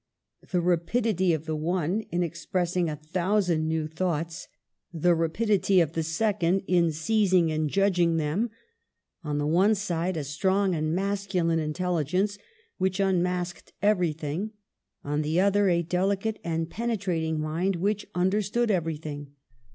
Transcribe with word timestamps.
The 0.49 0.61
rapidity 0.61 1.31
of 1.31 1.45
the 1.45 1.55
one 1.55 2.01
in 2.11 2.23
expressing 2.23 2.89
a 2.89 2.95
thousand 2.95 3.67
new 3.67 3.85
thoughts, 3.87 4.47
the 4.91 5.13
rapidity 5.13 5.79
of 5.79 5.93
the 5.93 6.01
second 6.01 6.63
in 6.65 6.91
seizing 6.91 7.51
and 7.51 7.69
judging 7.69 8.17
them; 8.17 8.49
on 9.23 9.37
the 9.37 9.45
one 9.45 9.75
side 9.75 10.17
a 10.17 10.23
strong 10.23 10.73
and 10.73 10.95
masculine 10.95 11.59
intelligence 11.59 12.39
which 12.79 12.99
unmasked 12.99 13.73
every 13.79 14.11
thing, 14.11 14.53
on 15.03 15.21
the 15.21 15.39
other 15.39 15.69
a 15.69 15.83
delicate 15.83 16.39
and 16.43 16.71
penetrating 16.71 17.39
mind 17.39 17.75
which 17.75 18.07
understood 18.15 18.71
everything. 18.71 19.33